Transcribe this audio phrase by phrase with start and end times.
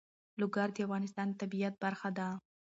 [0.39, 2.27] لوگر د افغانستان د طبیعت برخه ده.